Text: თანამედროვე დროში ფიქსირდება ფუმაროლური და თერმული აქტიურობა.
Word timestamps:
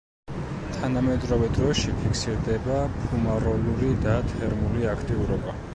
თანამედროვე 0.77 1.49
დროში 1.57 1.93
ფიქსირდება 1.99 2.81
ფუმაროლური 2.97 3.95
და 4.09 4.19
თერმული 4.35 4.93
აქტიურობა. 4.97 5.61